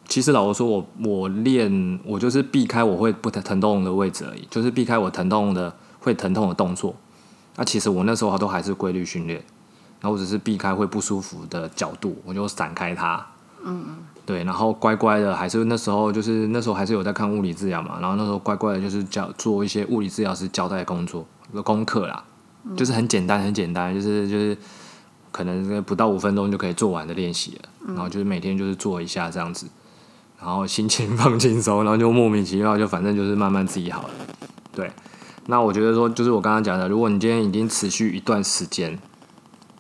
[0.07, 6.95] 其实老实说，我我练我就是避开我会不疼疼痛的位置而已，就是避开我疼痛的会疼痛的动作。
[7.57, 9.43] 那其实我那时候都还是规律训练，
[10.01, 13.27] 然后我只是避开会不舒服的角度，我就闪开它。
[13.64, 13.85] 嗯。
[14.27, 22.25] 对，然后乖乖的，还是那时候就是那时候还是有在看物理治疗嘛，然后那时候乖乖的就是教做一些物理治疗师交代工作的功课啦，
[22.77, 24.57] 就是很简单很简单，就是就是。
[25.35, 29.66] 可能不到五分钟就可以做完的练习了，然后就是每天就是做一下这样子，
[30.38, 34.11] 然后心情放轻松，然后就莫名其妙就反正就是慢慢自己好了。
[34.73, 34.92] 对，
[35.47, 38.97] 那我觉得说就是我刚刚讲的，如果你今天已经持续一段时间，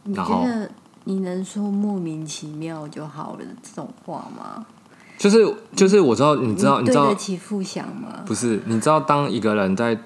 [0.02, 0.68] 你觉得
[1.04, 4.66] 你能说莫名其妙就好了这种话吗？
[5.16, 8.24] 就是就是我知道你知道你知道得起负想吗？
[8.26, 9.96] 不是，你知道当一个人在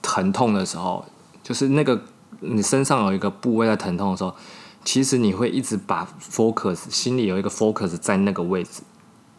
[0.00, 1.04] 疼痛的时候，
[1.42, 2.00] 就是那个
[2.38, 4.32] 你身上有一个部位在疼痛的时候。
[4.86, 8.82] 其实你会一直把 focus 心里有一个 focus 在那个位置，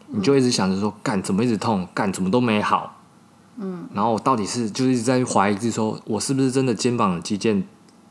[0.08, 3.00] 你就一直想着说干怎么一直痛，干怎么都没好，
[3.56, 7.62] 嗯，然后我到底是就是一直在怀疑自己，说我是不是真的肩膀肌腱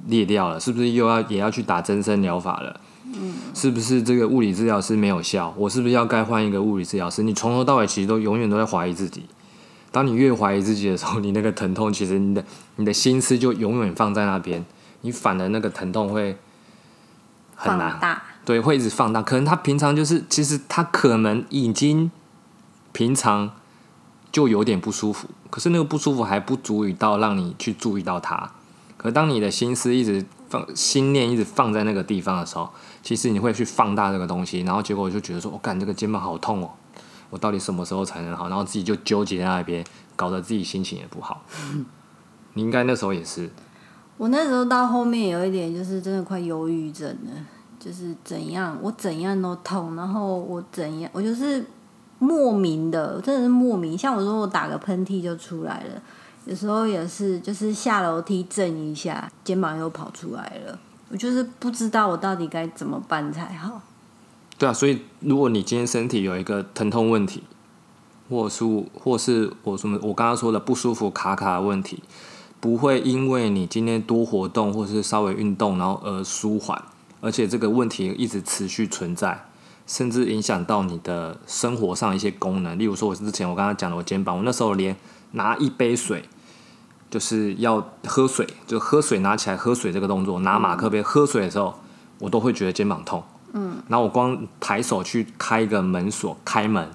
[0.07, 7.21] 裂掉了，是不是又要也要去打增生疗法了，嗯，是不是这个物理治疗师没有效，我是不是要该换一个物理治疗师？
[7.21, 9.23] 你从头到尾其实都永远都在怀疑自己。
[9.91, 12.43] 当你越怀疑自己的时候，你那个疼痛其实你的
[12.77, 14.65] 你的心思就永远放在那边，
[15.01, 16.35] 你反而那个疼痛会。
[17.57, 19.21] 很难，对，会一直放大。
[19.21, 22.09] 可能他平常就是，其实他可能已经
[22.93, 23.51] 平常
[24.31, 28.51] 就有点不舒服，可是那个不舒服还不足以到让你去注意到他。
[28.95, 32.69] 可当你的心思一直放，心念一直放在那个地方的时候，
[33.01, 36.69] 其实你会去放大这个东西，然后结果就觉得说，我感这个肩膀好痛哦，
[37.31, 38.47] 我到底什么时候才能好？
[38.49, 39.83] 然后自己就纠结在那边，
[40.15, 41.43] 搞得自己心情也不好。
[42.53, 43.51] 你应该那时候也是。
[44.17, 47.31] 我那时候到后面有一点，就是真的快忧郁症了，
[47.79, 51.63] 就是怎样我怎样都痛，然后我怎样我就是
[52.17, 53.95] 莫名的，真的是莫名。
[53.95, 56.01] 像我说我打个喷嚏就出来了，
[56.45, 60.79] 有时候也是就是下楼梯震一下，肩膀又跑出来了，
[61.11, 63.79] 我就是不知道我到底该怎么办才好。
[64.57, 67.43] 对啊，所以如果你今天身体有一个疼痛问题，
[68.27, 68.65] 或是
[68.99, 72.01] 或是我什么我刚刚说的不舒服卡卡的问题。
[72.67, 76.83] 不会因为你今天多活动或是稍微运动，然后而舒缓，
[77.21, 79.45] 而且这个问题一直持续存在，
[79.85, 82.77] 甚至影响到你的生活上一些功能。
[82.77, 84.93] 例如说，我之前我刚刚讲的我肩膀，我那时候连
[85.31, 86.23] 拿一杯水
[87.09, 91.73] 就是要喝水，就喝水拿起来喝水这个动作，拿马克杯喝水的时候，
[92.19, 93.23] 我都会觉得肩膀痛。
[93.53, 96.91] 嗯，然后我光抬手去开一个门锁，开门，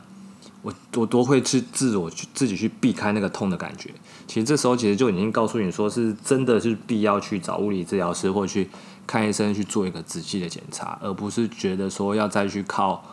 [0.62, 3.90] 我我都会去自我去自己去避开那个痛的感觉。
[4.27, 8.70] 其实这时候其实就已经告诉你说，是真的是必要去找物理治疗师或去
[9.07, 13.05] 看医生去做一个仔细的检查，而不是觉得说要再去靠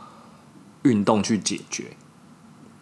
[0.84, 1.86] 运动去解决。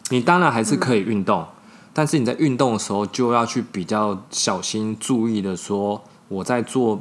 [0.09, 1.47] 你当然还是可以运动，
[1.93, 6.99] 但是你在运动的时候就要去比较小心注意的说，我在做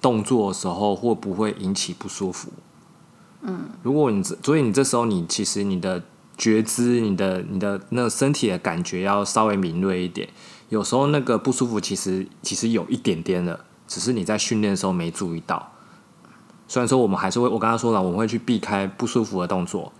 [0.00, 2.50] 动作的时候会不会引起不舒服。
[3.42, 6.02] 嗯，如果你这所以你这时候你其实你的
[6.36, 10.28] 觉知、你的你的那个身体的感觉要稍微敏锐一点。
[10.68, 15.70] 有时候那个不舒服其实其实有一点点的，只是你在训练的时候没注意到。
[16.66, 19.92] 虽然说我们还是会，我刚刚说了，我们会去避开不舒服的动作。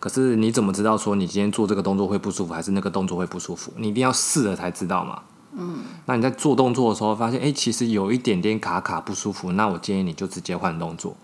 [0.00, 3.72] 可是你怎么知道说你今天做这个动作会不舒服，还是那个动作会不舒服？
[3.76, 5.22] 你一定要试了才知道嘛。
[5.56, 5.78] 嗯。
[6.06, 11.16] 那你在做动作的时候发现，哎，其实有一点点卡卡不舒服，那我建议你就直接换动作。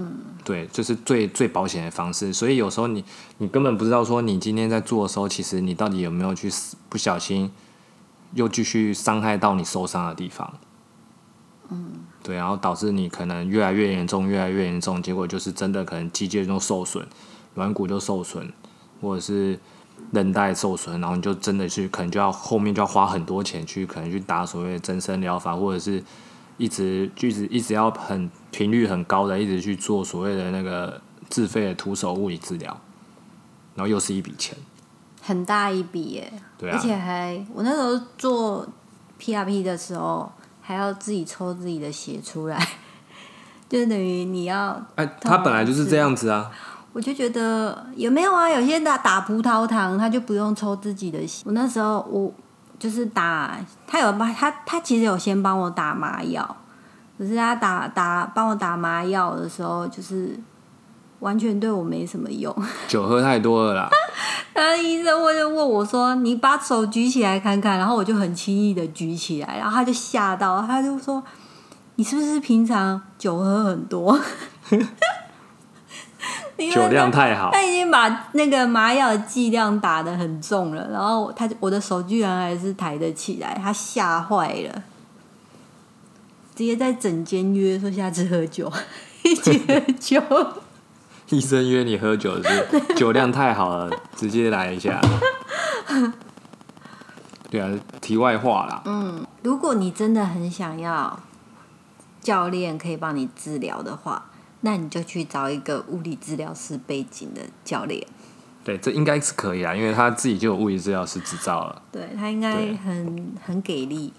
[0.00, 2.32] 嗯，对，就是最最保险的方式。
[2.32, 3.04] 所以有时候你
[3.38, 6.48] 你根本不知道说你今天在做的时候，其实你到底有没有去
[6.88, 7.50] 不小心
[8.34, 10.54] 又继续伤害到你受伤的地方。
[11.70, 17.04] 嗯，对，然后导致你可能越来越严重，越来越严重，结果就是真的可能肌腱就受损，
[17.56, 18.52] 软骨就受损，
[19.00, 19.58] 或者是
[20.12, 26.00] 韧带受损，然后你就真的去可能就要后面就要花很多钱去可能去打所谓的增生疗法，或者是。
[26.58, 32.78] 一直一直一直要很频率很高的，一直去做所谓的那个自费的徒手物理治疗，
[33.74, 34.58] 然后又是一笔钱，
[35.22, 36.32] 很大一笔耶。
[36.58, 38.68] 对啊，而且还我那时候做
[39.20, 42.68] PRP 的时候，还要自己抽自己的血出来，
[43.68, 46.50] 就等于你要哎，他本来就是这样子啊。
[46.92, 48.50] 我就觉得有没有啊？
[48.50, 51.44] 有些打打葡萄糖，他就不用抽自己的血。
[51.46, 52.32] 我那时候我。
[52.78, 56.56] 就是打他有帮他他其实有先帮我打麻药，
[57.18, 60.38] 可是他打打帮我打麻药的时候，就是
[61.20, 62.54] 完全对我没什么用。
[62.86, 63.88] 酒喝太多了啦。
[64.54, 71.22] 然后医生会就问我说：“你把手举起来看看。”然后我就很轻易的举起来，然后他就吓到，他就说
[71.94, 74.18] ：“你是不是平常酒喝很多？”
[76.72, 84.82] 酒量太好，他已经把那个麻药的剂量打得很重了，然后他我的手居然还是抬得起来，他吓坏了，
[86.56, 88.72] 直接在整间约说下次喝酒，
[89.22, 90.20] 一起喝酒。
[91.30, 95.00] 医生约你喝酒是酒量太好了，直接来一下。
[97.50, 98.82] 对啊，题外话啦。
[98.84, 101.20] 嗯，如果你真的很想要
[102.20, 104.27] 教练可以帮你治疗的话。
[104.60, 108.06] 那你就去找一个物理治疗师背景的教练。
[108.64, 111.82] 对，这应该是可以啊，因为他自己就有物理治疗师执照了。
[111.92, 114.12] 对他应该很很给力。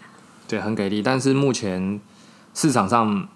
[0.47, 1.99] 对，很给力，但是目前
[2.55, 3.27] 市场上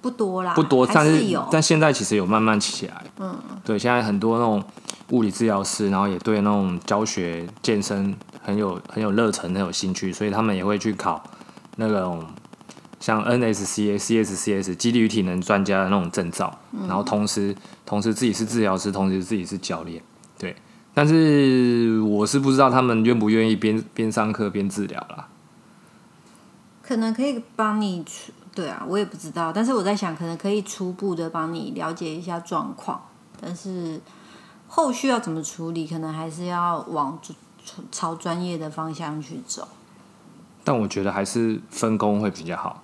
[0.00, 3.04] 不多啦，不多，但是有，但现在其实有慢慢起来。
[3.18, 4.62] 嗯，对，现在很多那种
[5.10, 11.22] 物理治疗师，然后也对那种教学健身很有很有热忱，很有兴趣，所以他们也会去考
[11.76, 12.24] 那种。
[13.00, 20.00] 像 NSCA、CSCS 肌力与体能专家的那种证照，然后同时同时自己是治疗师，同时自己是教练，
[20.38, 20.54] 对。
[20.92, 25.28] 但是我是不知道他们愿不愿意边边上课边治疗啦。
[26.82, 29.52] 可能可以帮你出，对啊，我也不知道。
[29.52, 33.00] 但是我在想，可能可以初步的帮你了解一下状况，
[33.40, 34.00] 但是
[34.66, 37.16] 后续要怎么处理，可能还是要往
[37.92, 39.68] 朝专业的方向去走。
[40.64, 42.82] 但我觉得还是分工会比较好。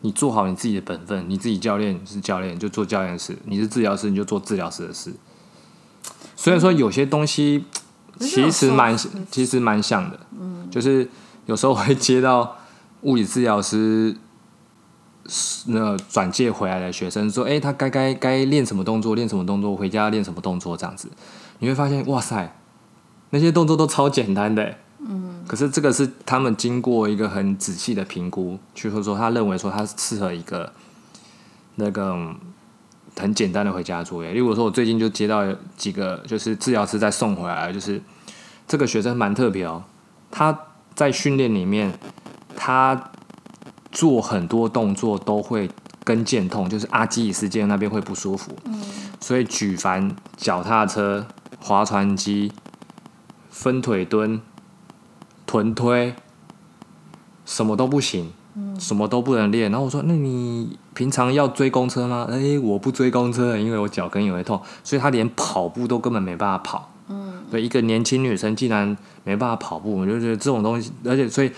[0.00, 5.12] 你做好你自己的本分，你自己教练是教练就做教练的事，你是治疗师你就做治疗师的事。
[6.36, 7.64] 虽然说有些东西
[8.20, 8.96] 其实蛮
[9.30, 11.08] 其实蛮像的，嗯，就是
[11.46, 12.56] 有时候会接到
[13.02, 14.16] 物理治疗师
[15.66, 21.08] 那转介回来的学生说，哎，他该该该练什么动作，练什么动作，回家练什么动作这样子，
[21.58, 22.56] 你会发现哇塞，
[23.30, 24.76] 那些动作都超简单的。
[25.00, 30.72] 嗯，可是这个是他们经过一个很仔细的评估，就是说他认为说他适合一个
[31.76, 32.34] 那个
[33.16, 34.32] 很简单的回家作业。
[34.32, 35.44] 例如说，我最近就接到
[35.76, 38.02] 几个就是治疗师在送回来，就是
[38.66, 39.84] 这个学生蛮特别哦，
[40.32, 40.66] 他
[40.96, 41.96] 在训练里面
[42.56, 43.10] 他
[43.92, 45.70] 做很多动作都会
[46.02, 48.82] 跟腱痛，就是阿基里斯腱那边会不舒服，嗯，
[49.20, 51.24] 所以举凡脚踏车、
[51.60, 52.52] 划船机、
[53.48, 54.40] 分腿蹲。
[55.48, 56.14] 臀推
[57.46, 58.30] 什么都不行，
[58.78, 59.70] 什么都不能练。
[59.70, 66.92] 然后我说：“那你平常要追公车吗？”哎，我不追公车，因为我脚跟也会痛，所以他连跑步都根本没办法跑。
[67.08, 68.94] 嗯，对，一个年轻女生竟然
[69.24, 71.50] 没办法跑步，我就觉得这种东西，而且所以，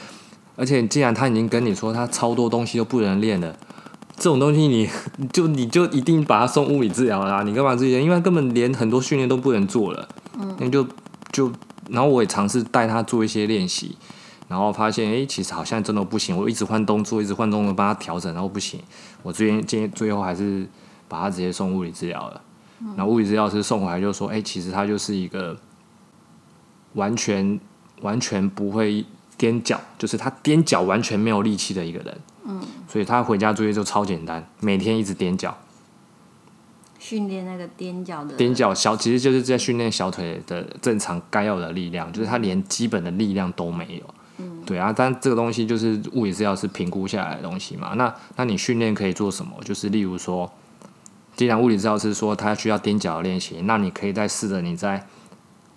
[0.54, 3.52] 而且既然他已经跟你说他超多东西都不能练了，
[4.16, 4.88] 这种东西你
[5.32, 7.42] 就你就一定把他送物理治疗啦？
[7.42, 8.00] 你干嘛这些？
[8.00, 10.08] 因为根本连很多训练都不能做了。
[10.38, 10.86] 嗯，那就
[11.32, 11.50] 就
[11.90, 13.96] 然后我也尝试带他做一些练习，
[14.48, 16.36] 然后发现哎，其实好像真的不行。
[16.36, 18.80] 我一直换动作，一直换动作帮他调整，然后不行。
[19.22, 20.66] 我最近今最后还是
[21.08, 22.40] 把他直接送物理治疗了。
[22.96, 25.56] 然后物理治疗师送回来就说：“哎，其实他就是一个。”
[26.94, 27.60] 完全
[28.00, 29.06] 完全不会
[29.38, 32.20] 踮脚，就是他踮脚完全没有力气的一个人。
[32.44, 35.56] 嗯，所以他回家作业就超简单，每天一直踮脚，
[37.00, 44.14] 训练那个踮脚的踮脚小，其实就是在训练小腿的正常该有的力量，就是他连基本的力量都没有。
[44.38, 47.94] 嗯，对啊，但这个东西就是物理治疗师评估下来的东西嘛。
[47.94, 49.52] 那那你训练可以做什么？
[49.64, 50.48] 就是例如说，
[51.34, 55.04] 既然物理治疗师说他需要踮脚的练习，那你可以再试着你在。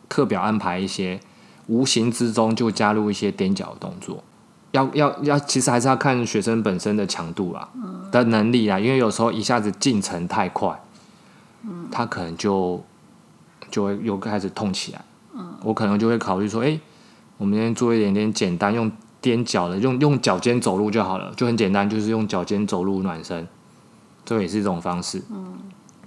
[0.09, 1.19] 课表安排一些，
[1.65, 4.23] 无形之中就加入一些踮脚的动作，
[4.69, 7.67] 要要要，其实还是要看学生本身的强度啦，
[8.11, 10.79] 的能力啦，因为有时候一下子进程太快，
[11.93, 12.83] 他可能就
[13.69, 15.01] 就会又开始痛起来，
[15.61, 16.79] 我可能就会考虑说，哎，
[17.37, 18.91] 我们先做一点点简单，用
[19.21, 23.47] 踮脚的，用用脚尖走路就好了，就很简单，就是用脚尖走路暖身，
[24.25, 25.21] 这也是一种方式，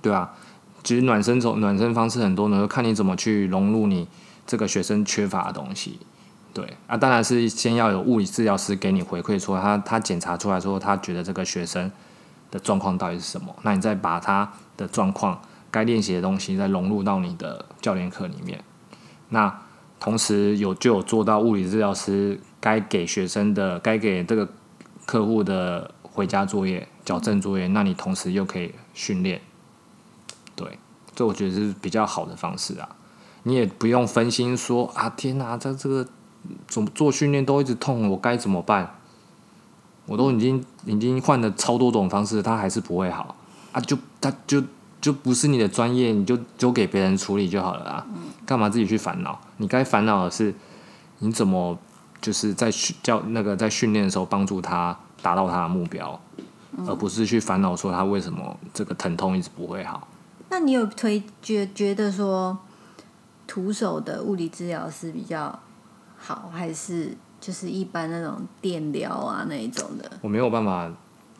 [0.02, 0.32] 对吧？
[0.82, 4.08] 其实暖身走暖身方式很多呢，就看你怎么去融入你
[4.46, 5.98] 这个学生缺乏的东西。
[6.52, 6.76] 对。
[6.86, 11.90] 啊，当然是先要有物理治疗师给你回馈，说他他检查出来说他觉得这个学生
[12.50, 15.40] 的状况到底是什么，那你再把他的状况
[15.76, 18.64] 该练习的东西再融入到你的教练课里面。
[19.28, 19.62] 那
[20.00, 24.48] 同时有就有做到物理治疗师该给学生的该给这个
[25.04, 29.42] 客户的回家作业矫正作业，那你同时又可以训练。
[30.54, 30.78] 对，
[31.14, 32.88] 这我觉得是比较好的方式啊。
[33.42, 36.08] 你也不用分心说啊，天哪，这这个
[36.66, 38.94] 怎么做训练都一直痛，我该怎么办？
[40.06, 43.36] 我都已经已经换了超多种方式，他还是不会好
[43.72, 43.80] 啊！
[43.80, 44.62] 就他就
[45.00, 48.06] 就不是你的专业，你就交给别人处理就好了啦！
[48.44, 49.38] 干嘛自己去烦恼？
[49.58, 50.54] 你该烦恼的是
[51.18, 51.78] 你怎么
[52.20, 56.20] 就是在训教那个在训练的时候帮助他达到他的目标，
[56.86, 60.08] 而不是去烦恼说他为什么这个疼痛一直不会好。
[60.48, 62.56] 那你有推觉觉得说
[63.46, 65.58] 徒手的物理治疗是比较
[66.18, 70.10] 好，还是就是一般那种电疗啊那一种的？
[70.22, 70.90] 我没有办法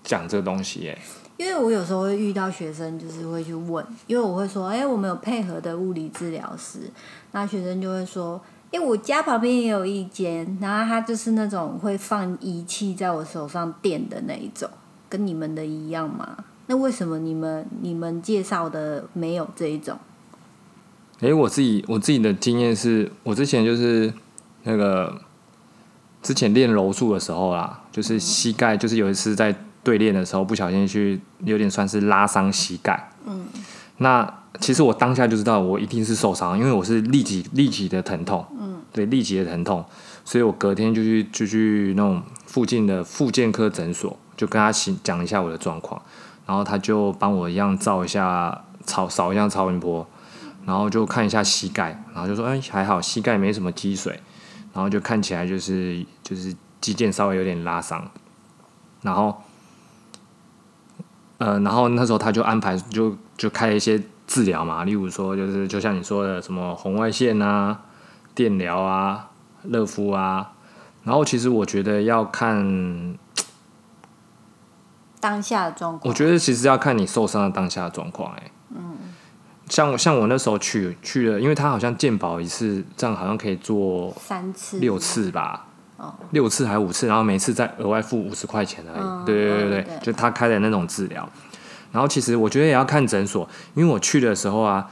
[0.03, 0.99] 讲这个东西耶，
[1.37, 6.91] 因为我有时候会遇到学生，就是会去问，因为我会说，哎，我们有配合的物理治疗师，
[7.33, 8.41] 那学生就会说，
[8.73, 14.69] 哎，我家旁边也有一间，然后他就是那种会放仪器在我手上电的那一种，
[15.09, 16.37] 跟你们的一样吗？
[16.69, 19.99] 那为什么你们你们介绍的没有这一种？
[21.21, 24.13] 诶，我自己我自己的经验是，我之前就是
[24.65, 25.21] 那个
[26.23, 29.55] 之前练柔术的时候啦，就是膝盖，就是有一次在
[29.87, 33.09] 对练的时候不小心去有点算是拉伤膝盖。
[33.25, 33.47] 嗯。
[33.99, 34.29] 那
[34.59, 38.45] 其实我当下就知道我一定是受伤，因为我是立即立即的疼痛。
[38.59, 38.81] 嗯。
[38.93, 39.85] 对，立即的疼痛，
[40.25, 44.73] 所以我隔天就去就去那种附近的复健科诊所，就跟他
[45.05, 46.03] 讲一下我的状况。
[46.47, 50.05] 然后他就帮我一样照一下超扫一下超音波，
[50.65, 54.21] 然后就看一下膝盖，然后就说哎还好膝盖没什么积水，
[54.73, 58.11] 然后就看起来就是就是肌腱稍微有点拉伤，
[59.03, 59.43] 然后，
[61.39, 67.81] 呃然后那时候他就安排就就开一些治疗嘛，例如说就是就像你说的什么红外线啊、
[68.35, 69.31] 电疗啊、
[69.63, 70.53] 热敷啊，
[71.05, 73.17] 然后其实我觉得要看。
[75.19, 78.97] 当下的状况，我觉得其实要看你受伤的当下的状况，哎，嗯，
[79.69, 85.67] 像像我那时候去去了，因为他好像健保一次这样好像可以做三次、六次吧，
[85.97, 91.29] 哦，六次还是五次，然后每次再额外付五十块钱而已，对对对对，就他开的那种治疗。
[91.93, 94.91] 然后其实我觉得也要看诊所，因为我去的时候啊，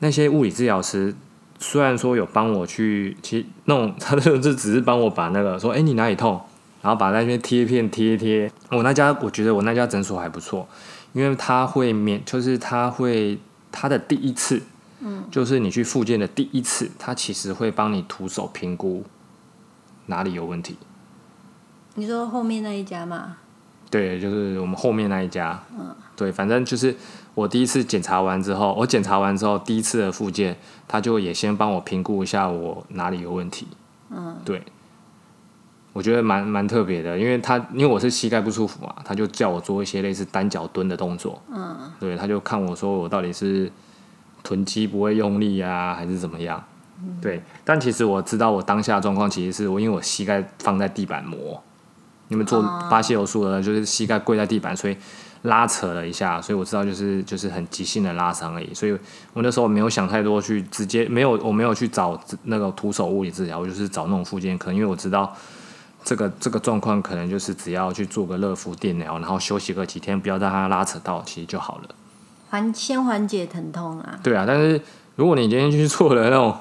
[0.00, 1.14] 那些物理治疗师
[1.58, 6.40] 虽然说有帮我去，其实那种他就是只是帮我把那个说，哎，你哪里痛？
[6.82, 10.66] 然后把那些贴片贴一贴，我那家我觉得我那家诊所还不错，
[11.12, 13.38] 因为他会免，就是他会
[13.70, 14.62] 他的第一次，
[15.00, 19.04] 嗯，就是你去复健的第一次，他其实会帮你徒手评估
[20.10, 20.76] 哪里有问题。
[21.94, 23.38] 你说后面那一家吗？
[23.90, 25.58] 对，就是我们后面那一家。
[25.72, 26.94] 嗯，对，反正就是
[27.34, 30.56] 我第一次检查完之后，我检查完之后第一次的复健，
[30.86, 33.66] 他就也先帮我评估一下我哪里有问题。
[34.10, 34.62] 嗯，对。
[35.92, 41.42] 我觉得蛮蛮特别的，因为他因为我是膝盖不舒服嘛，他就叫我做一些类似单脚蹲的动作。
[41.50, 43.70] 嗯，对，他就看我说我到底是
[44.44, 46.62] 臀肌不会用力啊，还是怎么样？
[47.20, 51.62] 对，但其实我知道我当下的状况，其实是我因为我膝盖放在地板磨，
[52.28, 54.96] 你们做巴西柔术的，就是膝盖跪在地板，所以
[55.42, 58.74] 拉扯了一下，所以我知道就是就是很急性的拉伤而已。
[58.74, 58.92] 所以
[59.32, 65.34] 我那时候没有想太多，去直接没有我没有去找那个徒手物理治疗，我就是找那种复健科，因为我知道
[66.04, 71.88] 这个这个状况可能就是只要去做个热敷电疗，然后休息个几天，不要让它拉扯到，其实就好了。
[72.50, 74.18] 缓先缓解疼痛啊。
[74.22, 74.80] 对啊，但是
[75.16, 76.54] 如果你今天去做了那种。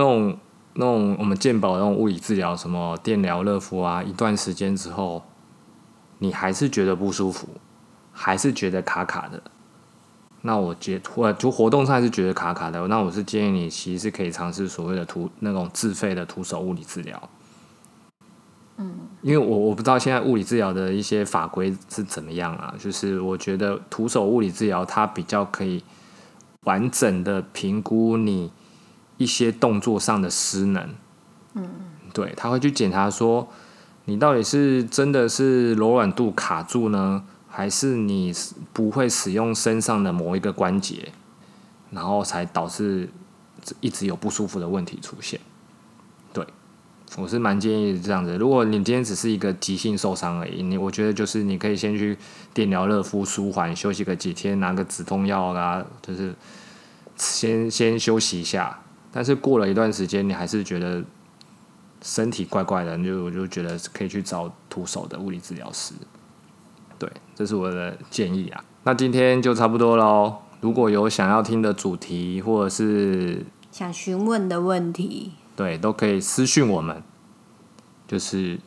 [0.00, 0.38] 那种
[0.72, 5.22] 那种我们健保那种物理治疗，什么电疗、热敷啊，一段时间之后，
[6.20, 7.46] 你还是觉得不舒服，
[8.10, 9.42] 还是觉得卡卡的，
[10.40, 17.28] 那我觉我就活动上还是觉得卡卡的，那我是建议你其实是可以尝试所谓的徒那种自费的徒手物理治疗。
[18.78, 25.84] 嗯，因为我我不知道现在物理治疗的一些法规是怎么样啊，就是我觉得徒手物理治疗它比较可以
[26.62, 28.50] 完整的评估你。
[29.20, 30.88] 一些动作上的失能，
[31.52, 31.68] 嗯，
[32.14, 33.46] 对他会去检查说，
[34.06, 38.32] 你到底是真的是柔软度卡住呢，还是你
[38.72, 41.12] 不会使用身上的某一个关节，
[41.90, 43.10] 然后才导致
[43.80, 45.38] 一直有不舒服的问题出现。
[46.32, 46.46] 对，
[47.18, 48.38] 我是蛮建议这样子。
[48.38, 52.16] 如果你今天只是一个急性受伤而已，你我觉得就是你可以先去
[52.54, 56.34] 电疗热敷舒缓，休息个几天，拿个止痛药啊，就是
[57.18, 58.80] 先先休息一下。
[59.12, 61.02] 但是过了一段时间，你还是觉得
[62.02, 65.94] 身体怪怪的，就我就觉得可以去找徒手的物理治疗师。
[66.98, 68.64] 对，这是我的建议啊。
[68.84, 70.36] 那今天就差不多喽。
[70.60, 77.02] 如果有想要听的主题，或者是想询问的问题，对，都可以私讯我们，
[78.06, 78.58] 就是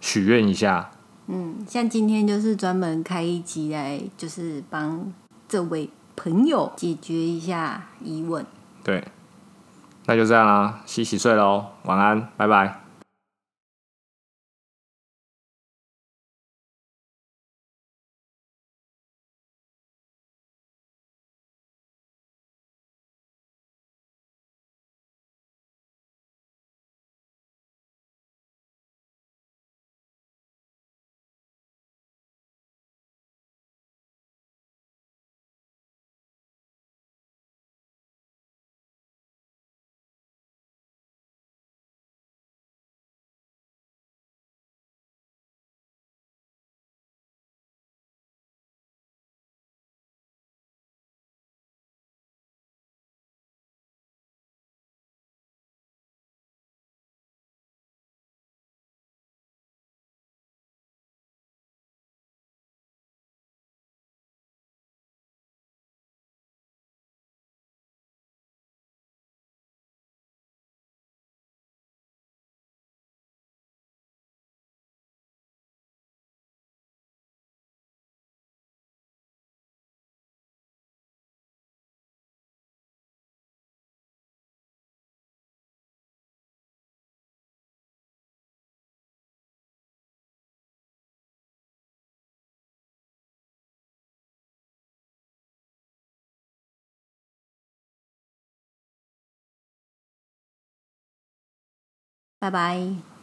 [0.00, 0.90] 许愿一下。
[1.26, 5.12] 嗯，像今天就是专门开一集来，就是帮
[5.48, 8.46] 这位朋友解决一下疑问。
[8.84, 9.02] 对。
[10.08, 12.87] 那就这样啦，洗洗睡喽，晚安，拜拜。
[102.40, 103.17] 拜拜。